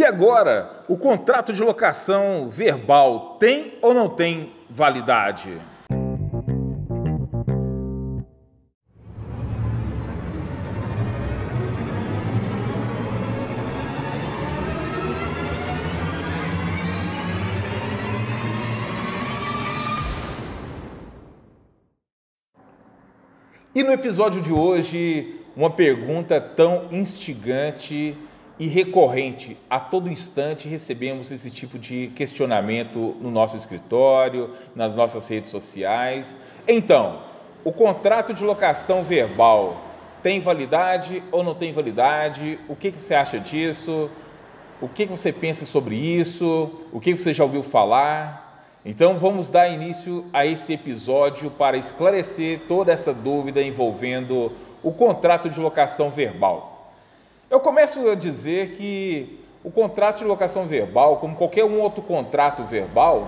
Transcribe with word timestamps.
E 0.00 0.02
agora, 0.02 0.82
o 0.88 0.96
contrato 0.96 1.52
de 1.52 1.60
locação 1.60 2.48
verbal 2.48 3.36
tem 3.38 3.74
ou 3.82 3.92
não 3.92 4.08
tem 4.08 4.50
validade? 4.70 5.60
E 23.74 23.82
no 23.82 23.92
episódio 23.92 24.40
de 24.40 24.50
hoje, 24.50 25.42
uma 25.54 25.68
pergunta 25.68 26.40
tão 26.40 26.88
instigante 26.90 28.16
e 28.60 28.66
recorrente. 28.66 29.56
A 29.70 29.80
todo 29.80 30.10
instante 30.10 30.68
recebemos 30.68 31.32
esse 31.32 31.50
tipo 31.50 31.78
de 31.78 32.08
questionamento 32.14 33.16
no 33.18 33.30
nosso 33.30 33.56
escritório, 33.56 34.50
nas 34.76 34.94
nossas 34.94 35.26
redes 35.26 35.50
sociais. 35.50 36.38
Então, 36.68 37.22
o 37.64 37.72
contrato 37.72 38.34
de 38.34 38.44
locação 38.44 39.02
verbal 39.02 39.80
tem 40.22 40.40
validade 40.40 41.22
ou 41.32 41.42
não 41.42 41.54
tem 41.54 41.72
validade? 41.72 42.58
O 42.68 42.76
que, 42.76 42.90
você 42.90 43.14
acha 43.14 43.40
disso? 43.40 44.10
O 44.78 44.88
que, 44.88 45.06
você 45.06 45.32
pensa 45.32 45.64
sobre 45.64 45.96
isso? 45.96 46.70
O 46.92 47.00
que 47.00 47.14
você 47.14 47.32
já 47.32 47.42
ouviu 47.42 47.62
falar? 47.62 48.76
Então 48.84 49.18
vamos 49.18 49.50
dar 49.50 49.68
início 49.68 50.26
a 50.34 50.44
esse 50.44 50.74
episódio 50.74 51.50
para 51.50 51.78
esclarecer 51.78 52.60
toda 52.68 52.92
essa 52.92 53.12
dúvida 53.12 53.62
envolvendo 53.62 54.52
o 54.82 54.92
contrato 54.92 55.48
de 55.48 55.58
locação 55.58 56.10
verbal. 56.10 56.69
Eu 57.50 57.58
começo 57.58 58.08
a 58.08 58.14
dizer 58.14 58.76
que 58.76 59.44
o 59.64 59.70
contrato 59.70 60.18
de 60.18 60.24
locação 60.24 60.66
verbal, 60.66 61.16
como 61.16 61.34
qualquer 61.34 61.64
um 61.64 61.80
outro 61.80 62.00
contrato 62.00 62.62
verbal, 62.62 63.26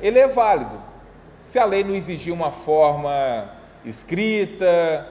ele 0.00 0.18
é 0.18 0.28
válido. 0.28 0.78
Se 1.40 1.58
a 1.58 1.64
lei 1.64 1.82
não 1.82 1.94
exigir 1.94 2.34
uma 2.34 2.52
forma 2.52 3.50
escrita, 3.84 5.08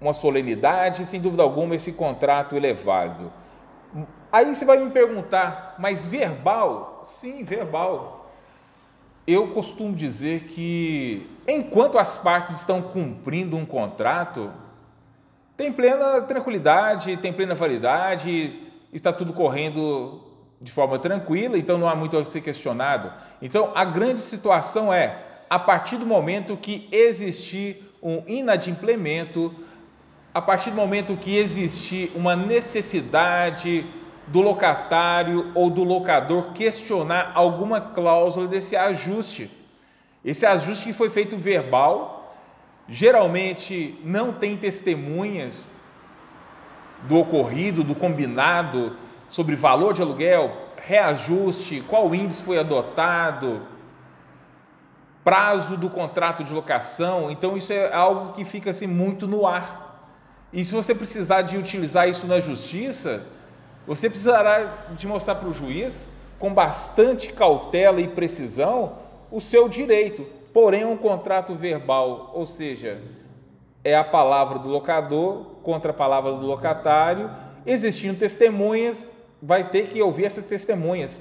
uma 0.00 0.14
solenidade, 0.14 1.04
sem 1.04 1.20
dúvida 1.20 1.42
alguma 1.42 1.76
esse 1.76 1.92
contrato 1.92 2.56
ele 2.56 2.68
é 2.68 2.74
válido. 2.74 3.30
Aí 4.32 4.46
você 4.54 4.64
vai 4.64 4.78
me 4.78 4.90
perguntar, 4.90 5.74
mas 5.78 6.06
verbal? 6.06 7.02
Sim, 7.04 7.44
verbal 7.44 8.22
eu 9.26 9.48
costumo 9.48 9.94
dizer 9.94 10.44
que 10.44 11.28
enquanto 11.46 11.98
as 11.98 12.18
partes 12.18 12.56
estão 12.56 12.82
cumprindo 12.82 13.56
um 13.56 13.64
contrato, 13.64 14.50
tem 15.56 15.72
plena 15.72 16.20
tranquilidade, 16.22 17.16
tem 17.18 17.32
plena 17.32 17.54
validade, 17.54 18.58
está 18.92 19.12
tudo 19.12 19.32
correndo 19.32 20.20
de 20.60 20.70
forma 20.70 20.98
tranquila, 20.98 21.58
então 21.58 21.76
não 21.76 21.88
há 21.88 21.94
muito 21.94 22.16
a 22.16 22.24
ser 22.24 22.40
questionado. 22.40 23.12
Então 23.40 23.72
a 23.74 23.84
grande 23.84 24.22
situação 24.22 24.92
é 24.92 25.18
a 25.50 25.58
partir 25.58 25.96
do 25.96 26.06
momento 26.06 26.56
que 26.56 26.88
existir 26.90 27.92
um 28.02 28.22
inadimplemento, 28.26 29.54
a 30.32 30.40
partir 30.40 30.70
do 30.70 30.76
momento 30.76 31.16
que 31.16 31.36
existir 31.36 32.10
uma 32.14 32.34
necessidade 32.34 33.84
do 34.28 34.40
locatário 34.40 35.50
ou 35.54 35.68
do 35.68 35.84
locador 35.84 36.52
questionar 36.52 37.32
alguma 37.34 37.80
cláusula 37.80 38.46
desse 38.46 38.76
ajuste. 38.76 39.50
Esse 40.24 40.46
ajuste 40.46 40.84
que 40.84 40.92
foi 40.92 41.10
feito 41.10 41.36
verbal, 41.36 42.21
geralmente 42.88 43.98
não 44.04 44.32
tem 44.32 44.56
testemunhas 44.56 45.68
do 47.08 47.18
ocorrido, 47.18 47.82
do 47.82 47.94
combinado 47.94 48.96
sobre 49.28 49.56
valor 49.56 49.94
de 49.94 50.02
aluguel, 50.02 50.56
reajuste, 50.76 51.82
qual 51.88 52.14
índice 52.14 52.42
foi 52.42 52.58
adotado, 52.58 53.62
prazo 55.24 55.76
do 55.76 55.88
contrato 55.88 56.44
de 56.44 56.52
locação. 56.52 57.30
Então 57.30 57.56
isso 57.56 57.72
é 57.72 57.92
algo 57.92 58.32
que 58.34 58.44
fica 58.44 58.70
assim 58.70 58.86
muito 58.86 59.26
no 59.26 59.46
ar. 59.46 59.82
E 60.52 60.64
se 60.64 60.74
você 60.74 60.94
precisar 60.94 61.42
de 61.42 61.56
utilizar 61.56 62.08
isso 62.08 62.26
na 62.26 62.40
justiça, 62.40 63.24
você 63.86 64.08
precisará 64.10 64.86
de 64.90 65.06
mostrar 65.06 65.36
para 65.36 65.48
o 65.48 65.54
juiz, 65.54 66.06
com 66.38 66.52
bastante 66.52 67.32
cautela 67.32 68.00
e 68.00 68.08
precisão, 68.08 68.98
o 69.30 69.40
seu 69.40 69.68
direito. 69.68 70.26
Porém, 70.52 70.84
um 70.84 70.96
contrato 70.96 71.54
verbal, 71.54 72.30
ou 72.34 72.44
seja, 72.44 73.00
é 73.82 73.96
a 73.96 74.04
palavra 74.04 74.58
do 74.58 74.68
locador 74.68 75.46
contra 75.62 75.90
a 75.90 75.94
palavra 75.94 76.32
do 76.32 76.46
locatário. 76.46 77.30
Existindo 77.64 78.18
testemunhas, 78.18 79.08
vai 79.40 79.70
ter 79.70 79.88
que 79.88 80.02
ouvir 80.02 80.26
essas 80.26 80.44
testemunhas. 80.44 81.18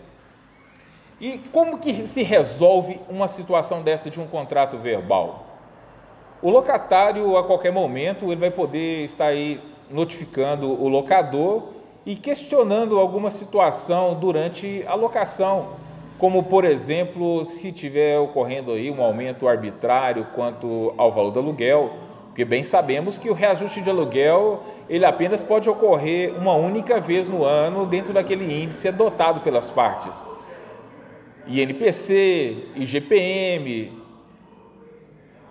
E 1.19 1.37
como 1.51 1.77
que 1.77 2.07
se 2.07 2.23
resolve 2.23 2.99
uma 3.07 3.27
situação 3.27 3.81
dessa 3.81 4.09
de 4.09 4.19
um 4.19 4.27
contrato 4.27 4.77
verbal? 4.77 5.45
O 6.41 6.49
locatário, 6.49 7.37
a 7.37 7.43
qualquer 7.43 7.71
momento, 7.71 8.25
ele 8.25 8.41
vai 8.41 8.49
poder 8.49 9.05
estar 9.05 9.27
aí 9.27 9.61
notificando 9.89 10.67
o 10.67 10.87
locador 10.87 11.69
e 12.05 12.15
questionando 12.15 12.97
alguma 12.99 13.29
situação 13.29 14.15
durante 14.19 14.83
a 14.87 14.95
locação, 14.95 15.73
como 16.21 16.43
por 16.43 16.63
exemplo, 16.65 17.43
se 17.45 17.71
tiver 17.71 18.19
ocorrendo 18.19 18.73
aí 18.73 18.91
um 18.91 19.01
aumento 19.01 19.47
arbitrário 19.47 20.27
quanto 20.35 20.93
ao 20.95 21.11
valor 21.11 21.31
do 21.31 21.39
aluguel, 21.39 21.93
porque 22.27 22.45
bem 22.45 22.63
sabemos 22.63 23.17
que 23.17 23.27
o 23.27 23.33
reajuste 23.33 23.81
de 23.81 23.89
aluguel 23.89 24.61
ele 24.87 25.03
apenas 25.03 25.41
pode 25.41 25.67
ocorrer 25.67 26.37
uma 26.37 26.53
única 26.53 26.99
vez 26.99 27.27
no 27.27 27.43
ano 27.43 27.87
dentro 27.87 28.13
daquele 28.13 28.45
índice 28.63 28.87
adotado 28.87 29.41
pelas 29.41 29.71
partes. 29.71 30.15
INPC, 31.47 32.67
IGPM. 32.75 33.91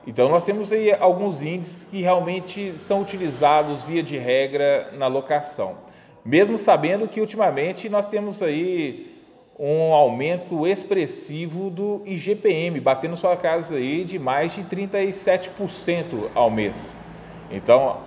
Então 0.07 0.29
nós 0.29 0.45
temos 0.45 0.71
aí 0.73 0.93
alguns 0.93 1.43
índices 1.43 1.83
que 1.91 2.01
realmente 2.01 2.79
são 2.79 3.01
utilizados 3.01 3.83
via 3.83 4.05
de 4.05 4.17
regra 4.17 4.93
na 4.97 5.09
locação 5.09 5.91
mesmo 6.25 6.59
sabendo 6.59 7.09
que 7.09 7.21
ultimamente 7.21 7.89
nós 7.89 8.07
temos 8.07 8.43
aí 8.43 9.20
um 9.63 9.93
aumento 9.93 10.67
expressivo 10.67 11.69
do 11.69 12.01
IGPM, 12.07 12.81
batendo 12.81 13.15
sua 13.15 13.37
casa 13.37 13.75
aí 13.75 14.07
de 14.07 14.19
mais 14.19 14.55
de 14.55 14.63
37% 14.65 16.31
ao 16.35 16.51
mês. 16.51 16.97
Então, 17.51 17.99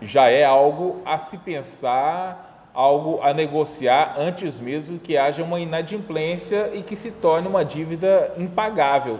já 0.00 0.30
é 0.30 0.42
algo 0.42 1.02
a 1.04 1.18
se 1.18 1.36
pensar, 1.36 2.70
algo 2.72 3.20
a 3.20 3.34
negociar 3.34 4.14
antes 4.18 4.58
mesmo 4.58 4.98
que 4.98 5.18
haja 5.18 5.44
uma 5.44 5.60
inadimplência 5.60 6.70
e 6.72 6.82
que 6.82 6.96
se 6.96 7.10
torne 7.10 7.46
uma 7.46 7.62
dívida 7.62 8.32
impagável. 8.38 9.18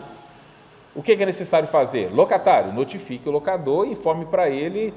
O 0.94 1.02
que 1.02 1.12
é 1.12 1.26
necessário 1.26 1.68
fazer? 1.68 2.10
Locatário, 2.10 2.72
notifique 2.72 3.28
o 3.28 3.32
locador 3.32 3.86
e 3.86 3.92
informe 3.92 4.24
para 4.24 4.48
ele 4.48 4.94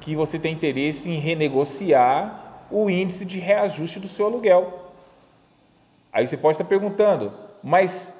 que 0.00 0.14
você 0.14 0.38
tem 0.38 0.52
interesse 0.52 1.08
em 1.08 1.18
renegociar 1.18 2.66
o 2.70 2.90
índice 2.90 3.24
de 3.24 3.38
reajuste 3.38 3.98
do 3.98 4.08
seu 4.08 4.26
aluguel. 4.26 4.85
Aí 6.16 6.26
você 6.26 6.34
pode 6.34 6.54
estar 6.54 6.64
perguntando, 6.64 7.30
mas 7.62 8.10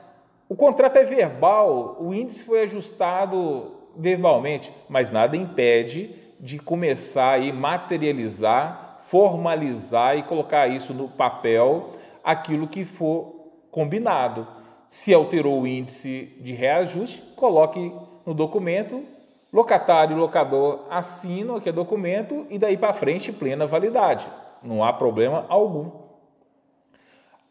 o 0.50 0.54
contrato 0.54 0.98
é 0.98 1.04
verbal, 1.04 1.96
o 1.98 2.12
índice 2.12 2.44
foi 2.44 2.64
ajustado 2.64 3.72
verbalmente, 3.96 4.70
mas 4.86 5.10
nada 5.10 5.34
impede 5.34 6.14
de 6.38 6.58
começar 6.58 7.40
a 7.40 7.52
materializar, 7.54 9.00
formalizar 9.04 10.18
e 10.18 10.24
colocar 10.24 10.68
isso 10.68 10.92
no 10.92 11.08
papel, 11.08 11.94
aquilo 12.22 12.68
que 12.68 12.84
for 12.84 13.32
combinado. 13.70 14.46
Se 14.90 15.14
alterou 15.14 15.62
o 15.62 15.66
índice 15.66 16.36
de 16.42 16.52
reajuste, 16.52 17.22
coloque 17.34 17.94
no 18.26 18.34
documento, 18.34 19.04
locatário 19.50 20.14
e 20.14 20.20
locador 20.20 20.84
assinam 20.90 21.56
aquele 21.56 21.76
documento 21.76 22.46
e 22.50 22.58
daí 22.58 22.76
para 22.76 22.92
frente 22.92 23.32
plena 23.32 23.66
validade. 23.66 24.26
Não 24.62 24.84
há 24.84 24.92
problema 24.92 25.46
algum. 25.48 26.05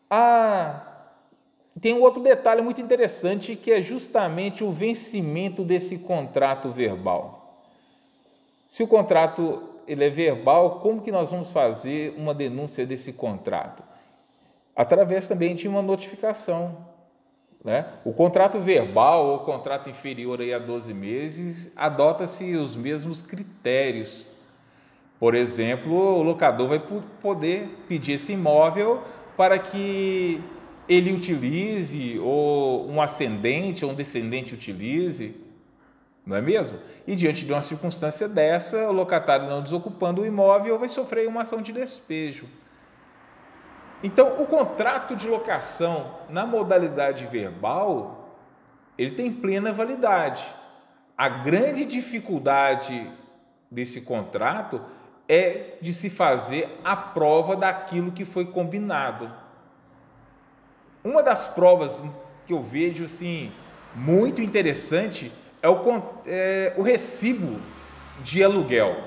Ah, 0.10 0.96
tem 1.82 1.94
um 1.94 2.02
outro 2.02 2.22
detalhe 2.22 2.62
muito 2.62 2.80
interessante 2.80 3.56
que 3.56 3.72
é 3.72 3.82
justamente 3.82 4.64
o 4.64 4.72
vencimento 4.72 5.64
desse 5.64 5.98
contrato 5.98 6.70
verbal. 6.70 7.64
Se 8.68 8.84
o 8.84 8.88
contrato 8.88 9.64
ele 9.88 10.06
é 10.06 10.10
verbal, 10.10 10.80
como 10.80 11.02
que 11.02 11.12
nós 11.12 11.32
vamos 11.32 11.52
fazer 11.52 12.14
uma 12.18 12.34
denúncia 12.34 12.86
desse 12.86 13.14
contrato? 13.14 13.84
Através 14.76 15.28
também 15.28 15.56
de 15.56 15.68
uma 15.68 15.82
notificação. 15.82 16.78
Né? 17.64 17.86
O 18.04 18.14
contrato 18.14 18.60
verbal 18.60 19.26
ou 19.26 19.40
contrato 19.40 19.90
inferior 19.90 20.40
aí 20.40 20.54
a 20.54 20.60
12 20.60 20.94
meses, 20.94 21.72
adota-se 21.76 22.56
os 22.56 22.76
mesmos 22.76 23.22
critérios 23.22 24.26
por 25.20 25.34
exemplo, 25.34 25.94
o 25.94 26.22
locador 26.22 26.68
vai 26.68 26.82
poder 27.22 27.70
pedir 27.88 28.14
esse 28.14 28.34
imóvel 28.34 29.02
para 29.36 29.60
que 29.60 30.42
ele 30.88 31.12
utilize, 31.12 32.20
ou 32.20 32.90
um 32.90 33.02
ascendente 33.02 33.84
ou 33.84 33.92
um 33.92 33.96
descendente 33.96 34.54
utilize, 34.54 35.36
não 36.26 36.36
é 36.36 36.42
mesmo? 36.42 36.80
E 37.06 37.16
diante 37.16 37.46
de 37.46 37.52
uma 37.52 37.62
circunstância 37.62 38.28
dessa, 38.28 38.90
o 38.90 38.92
locatário 38.92 39.48
não 39.48 39.62
desocupando 39.62 40.22
o 40.22 40.26
imóvel 40.26 40.80
vai 40.80 40.90
sofrer 40.90 41.28
uma 41.28 41.44
ação 41.44 41.62
de 41.62 41.72
despejo. 41.72 42.48
Então, 44.04 44.42
o 44.42 44.46
contrato 44.46 45.16
de 45.16 45.28
locação 45.28 46.16
na 46.30 46.46
modalidade 46.46 47.26
verbal, 47.28 48.38
ele 48.98 49.12
tem 49.12 49.32
plena 49.32 49.72
validade. 49.72 50.46
A 51.18 51.30
grande 51.30 51.86
dificuldade 51.86 53.12
desse 53.72 54.02
contrato 54.02 54.82
é 55.28 55.78
de 55.82 55.92
se 55.94 56.10
fazer 56.10 56.80
a 56.84 56.96
prova 56.96 57.56
daquilo 57.56 58.12
que 58.12 58.26
foi 58.26 58.46
combinado. 58.46 59.32
Uma 61.04 61.22
das 61.22 61.48
provas 61.48 62.02
que 62.46 62.54
eu 62.54 62.62
vejo 62.62 63.06
assim 63.06 63.52
muito 63.96 64.42
interessante 64.42 65.32
é 65.62 65.70
o, 65.70 66.04
é, 66.26 66.74
o 66.78 66.82
recibo 66.82 67.60
de 68.24 68.44
aluguel. 68.44 69.04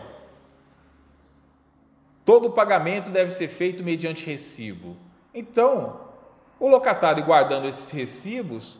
Todo 2.24 2.50
pagamento 2.50 3.10
deve 3.10 3.30
ser 3.30 3.48
feito 3.48 3.82
mediante 3.82 4.26
recibo. 4.26 4.96
Então, 5.32 6.00
o 6.58 6.68
locatário 6.68 7.24
guardando 7.24 7.68
esses 7.68 7.90
recibos, 7.90 8.78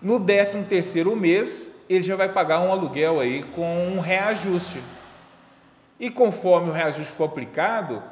no 0.00 0.20
13 0.20 0.62
terceiro 0.64 1.14
mês, 1.16 1.70
ele 1.88 2.04
já 2.04 2.14
vai 2.14 2.32
pagar 2.32 2.60
um 2.60 2.70
aluguel 2.70 3.20
aí 3.20 3.42
com 3.42 3.88
um 3.88 4.00
reajuste. 4.00 4.80
E 5.98 6.10
conforme 6.10 6.70
o 6.70 6.72
reajuste 6.72 7.12
for 7.12 7.24
aplicado, 7.24 8.02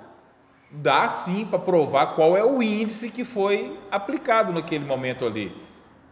dá 0.71 1.09
sim 1.09 1.45
para 1.45 1.59
provar 1.59 2.15
qual 2.15 2.37
é 2.37 2.45
o 2.45 2.63
índice 2.63 3.11
que 3.11 3.25
foi 3.25 3.79
aplicado 3.91 4.53
naquele 4.53 4.85
momento 4.85 5.25
ali. 5.25 5.55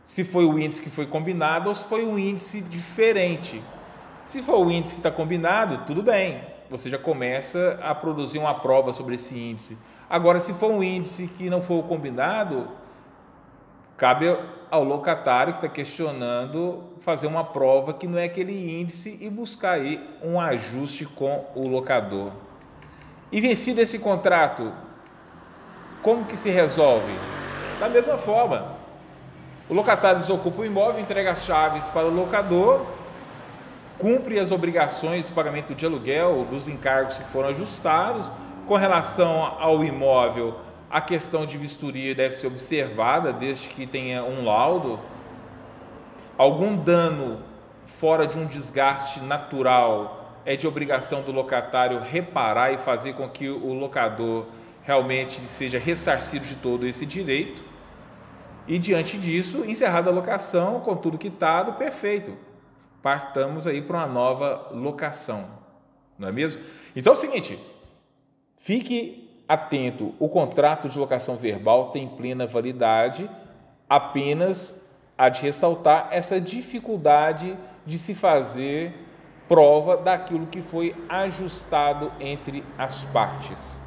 Se 0.04 0.22
foi 0.22 0.44
o 0.44 0.58
índice 0.58 0.82
que 0.82 0.90
foi 0.90 1.06
combinado 1.06 1.68
ou 1.68 1.74
se 1.74 1.86
foi 1.86 2.04
um 2.04 2.18
índice 2.18 2.60
diferente. 2.60 3.62
Se 4.26 4.42
for 4.42 4.64
o 4.64 4.70
índice 4.70 4.94
que 4.94 5.00
está 5.00 5.10
combinado, 5.10 5.84
tudo 5.86 6.02
bem, 6.02 6.42
você 6.70 6.88
já 6.88 6.98
começa 6.98 7.78
a 7.82 7.94
produzir 7.94 8.38
uma 8.38 8.54
prova 8.54 8.92
sobre 8.92 9.16
esse 9.16 9.36
índice. 9.36 9.76
Agora, 10.08 10.40
se 10.40 10.52
for 10.54 10.70
um 10.70 10.82
índice 10.82 11.26
que 11.26 11.50
não 11.50 11.62
for 11.62 11.82
combinado, 11.84 12.68
cabe 13.96 14.36
ao 14.70 14.82
locatário 14.82 15.54
que 15.54 15.58
está 15.60 15.68
questionando 15.68 16.82
fazer 17.00 17.26
uma 17.26 17.44
prova 17.44 17.94
que 17.94 18.06
não 18.06 18.18
é 18.18 18.24
aquele 18.24 18.80
índice 18.80 19.16
e 19.20 19.30
buscar 19.30 19.72
aí 19.72 20.00
um 20.22 20.40
ajuste 20.40 21.04
com 21.04 21.46
o 21.54 21.68
locador. 21.68 22.32
E 23.30 23.40
vencido 23.40 23.80
esse 23.80 23.98
contrato, 23.98 24.72
como 26.02 26.24
que 26.24 26.36
se 26.36 26.50
resolve? 26.50 27.12
Da 27.78 27.88
mesma 27.88 28.18
forma, 28.18 28.74
o 29.68 29.74
locatário 29.74 30.20
desocupa 30.20 30.62
o 30.62 30.64
imóvel, 30.64 31.00
entrega 31.00 31.32
as 31.32 31.44
chaves 31.44 31.86
para 31.88 32.06
o 32.06 32.14
locador, 32.14 32.84
cumpre 33.98 34.38
as 34.38 34.50
obrigações 34.50 35.24
do 35.24 35.32
pagamento 35.32 35.74
de 35.74 35.86
aluguel, 35.86 36.46
dos 36.50 36.68
encargos 36.68 37.18
que 37.18 37.24
foram 37.30 37.48
ajustados. 37.48 38.30
Com 38.66 38.76
relação 38.76 39.44
ao 39.60 39.84
imóvel, 39.84 40.58
a 40.90 41.00
questão 41.00 41.44
de 41.46 41.58
vistoria 41.58 42.14
deve 42.14 42.34
ser 42.34 42.46
observada 42.46 43.32
desde 43.32 43.68
que 43.68 43.86
tenha 43.86 44.22
um 44.24 44.44
laudo. 44.44 44.98
Algum 46.36 46.76
dano 46.76 47.40
fora 47.86 48.26
de 48.26 48.38
um 48.38 48.46
desgaste 48.46 49.20
natural 49.20 50.40
é 50.44 50.56
de 50.56 50.66
obrigação 50.66 51.22
do 51.22 51.32
locatário 51.32 52.00
reparar 52.00 52.72
e 52.72 52.78
fazer 52.78 53.14
com 53.14 53.28
que 53.28 53.48
o 53.48 53.72
locador 53.72 54.46
realmente 54.82 55.40
seja 55.46 55.78
ressarcido 55.78 56.44
de 56.44 56.56
todo 56.56 56.86
esse 56.86 57.06
direito. 57.06 57.62
E 58.66 58.78
diante 58.78 59.18
disso, 59.18 59.64
encerrada 59.64 60.10
a 60.10 60.12
locação, 60.12 60.80
com 60.80 60.96
tudo 60.96 61.18
quitado, 61.18 61.74
perfeito. 61.74 62.36
Partamos 63.02 63.66
aí 63.66 63.82
para 63.82 63.98
uma 63.98 64.06
nova 64.06 64.70
locação, 64.72 65.46
não 66.18 66.28
é 66.28 66.32
mesmo? 66.32 66.62
Então 66.96 67.12
é 67.12 67.16
o 67.16 67.18
seguinte, 67.18 67.58
fique 68.58 69.23
atento, 69.48 70.14
o 70.18 70.28
contrato 70.28 70.88
de 70.88 70.98
locação 70.98 71.36
verbal 71.36 71.90
tem 71.90 72.08
plena 72.08 72.46
validade, 72.46 73.28
apenas 73.88 74.74
há 75.16 75.28
de 75.28 75.42
ressaltar 75.42 76.08
essa 76.10 76.40
dificuldade 76.40 77.56
de 77.86 77.98
se 77.98 78.14
fazer 78.14 78.94
prova 79.48 79.96
daquilo 79.96 80.46
que 80.46 80.62
foi 80.62 80.94
ajustado 81.08 82.10
entre 82.18 82.64
as 82.78 83.02
partes. 83.04 83.80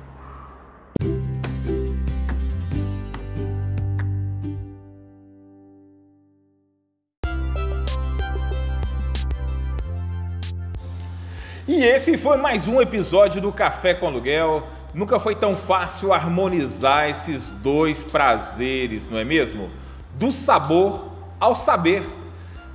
E 11.68 11.83
esse 11.83 12.18
foi 12.18 12.38
mais 12.38 12.65
um 12.65 12.81
episódio 12.81 13.42
do 13.42 13.51
Café 13.51 13.94
com 13.94 14.07
Aluguel. 14.07 14.63
Nunca 14.98 15.20
foi 15.20 15.36
tão 15.36 15.54
fácil 15.54 16.12
harmonizar 16.12 17.08
esses 17.08 17.52
dois 17.62 18.02
prazeres, 18.02 19.08
não 19.08 19.20
é 19.20 19.24
mesmo? 19.24 19.70
Do 20.16 20.32
sabor 20.32 21.12
ao 21.40 21.56
saber. 21.56 22.04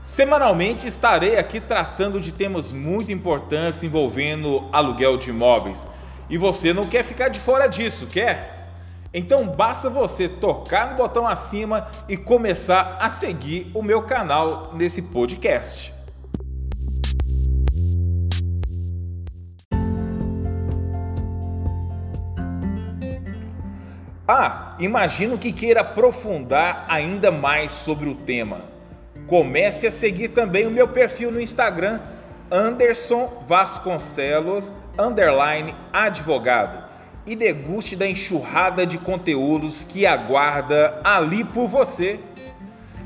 Semanalmente 0.04 0.86
estarei 0.86 1.36
aqui 1.36 1.60
tratando 1.60 2.20
de 2.20 2.30
temas 2.30 2.70
muito 2.70 3.10
importantes 3.10 3.82
envolvendo 3.82 4.68
aluguel 4.70 5.16
de 5.16 5.30
imóveis. 5.30 5.84
E 6.30 6.38
você 6.38 6.72
não 6.72 6.84
quer 6.84 7.02
ficar 7.02 7.28
de 7.28 7.40
fora 7.40 7.66
disso, 7.66 8.06
quer? 8.06 8.68
Então 9.12 9.48
basta 9.48 9.90
você 9.90 10.28
tocar 10.28 10.92
no 10.92 10.98
botão 10.98 11.26
acima 11.26 11.88
e 12.08 12.16
começar 12.16 12.98
a 13.00 13.10
seguir 13.10 13.68
o 13.74 13.82
meu 13.82 14.02
canal 14.02 14.70
nesse 14.74 15.02
podcast. 15.02 15.92
Ah, 24.34 24.76
imagino 24.78 25.36
que 25.36 25.52
queira 25.52 25.82
aprofundar 25.82 26.86
ainda 26.88 27.30
mais 27.30 27.70
sobre 27.70 28.08
o 28.08 28.14
tema. 28.14 28.62
Comece 29.26 29.86
a 29.86 29.90
seguir 29.90 30.28
também 30.28 30.66
o 30.66 30.70
meu 30.70 30.88
perfil 30.88 31.30
no 31.30 31.38
Instagram, 31.38 32.00
Anderson 32.50 33.44
Vasconcelos, 33.46 34.72
underline 34.98 35.74
advogado, 35.92 36.82
e 37.26 37.36
deguste 37.36 37.94
da 37.94 38.06
enxurrada 38.06 38.86
de 38.86 38.96
conteúdos 38.96 39.84
que 39.84 40.06
aguarda 40.06 40.98
ali 41.04 41.44
por 41.44 41.66
você. 41.66 42.18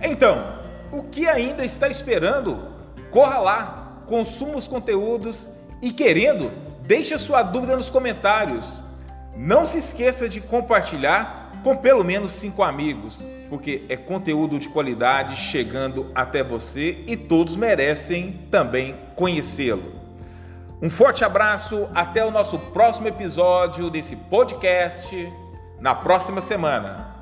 Então, 0.01 0.61
o 0.93 1.03
que 1.03 1.27
ainda 1.27 1.65
está 1.65 1.89
esperando? 1.89 2.69
Corra 3.11 3.41
lá, 3.41 4.03
consuma 4.07 4.59
os 4.59 4.69
conteúdos 4.69 5.45
e 5.83 5.93
querendo, 5.93 6.53
deixe 6.83 7.19
sua 7.19 7.43
dúvida 7.43 7.77
nos 7.77 7.91
comentários. 7.91 8.86
Não 9.37 9.67
se 9.67 9.79
esqueça 9.79 10.29
de 10.29 10.41
compartilhar 10.41 11.51
com 11.63 11.77
pelo 11.77 12.03
menos 12.05 12.31
cinco 12.33 12.63
amigos, 12.63 13.23
porque 13.49 13.85
é 13.89 13.97
conteúdo 13.97 14.59
de 14.59 14.69
qualidade 14.69 15.37
chegando 15.37 16.11
até 16.15 16.43
você 16.43 17.03
e 17.07 17.17
todos 17.17 17.57
merecem 17.57 18.47
também 18.51 18.97
conhecê-lo. 19.15 19.93
Um 20.81 20.91
forte 20.91 21.25
abraço, 21.25 21.89
até 21.95 22.25
o 22.25 22.31
nosso 22.31 22.59
próximo 22.59 23.09
episódio 23.09 23.91
desse 23.91 24.15
podcast 24.15 25.33
na 25.81 25.95
próxima 25.95 26.41
semana. 26.41 27.16